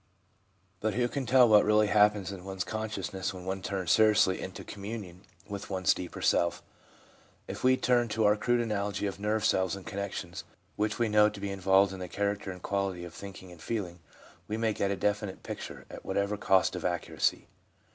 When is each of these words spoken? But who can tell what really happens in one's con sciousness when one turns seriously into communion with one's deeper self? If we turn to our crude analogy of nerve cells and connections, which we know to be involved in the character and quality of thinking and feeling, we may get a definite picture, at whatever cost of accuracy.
But 0.79 0.95
who 0.95 1.07
can 1.07 1.27
tell 1.27 1.47
what 1.47 1.63
really 1.63 1.85
happens 1.85 2.31
in 2.31 2.43
one's 2.43 2.63
con 2.63 2.89
sciousness 2.89 3.35
when 3.35 3.45
one 3.45 3.61
turns 3.61 3.91
seriously 3.91 4.41
into 4.41 4.63
communion 4.63 5.25
with 5.47 5.69
one's 5.69 5.93
deeper 5.93 6.23
self? 6.23 6.63
If 7.47 7.63
we 7.63 7.77
turn 7.77 8.07
to 8.07 8.25
our 8.25 8.35
crude 8.35 8.61
analogy 8.61 9.05
of 9.05 9.19
nerve 9.19 9.45
cells 9.45 9.75
and 9.75 9.85
connections, 9.85 10.43
which 10.75 10.97
we 10.97 11.07
know 11.07 11.29
to 11.29 11.39
be 11.39 11.51
involved 11.51 11.93
in 11.93 11.99
the 11.99 12.07
character 12.07 12.49
and 12.49 12.63
quality 12.63 13.05
of 13.05 13.13
thinking 13.13 13.51
and 13.51 13.61
feeling, 13.61 13.99
we 14.47 14.57
may 14.57 14.73
get 14.73 14.89
a 14.89 14.95
definite 14.95 15.43
picture, 15.43 15.85
at 15.87 16.03
whatever 16.03 16.35
cost 16.35 16.75
of 16.75 16.83
accuracy. 16.83 17.45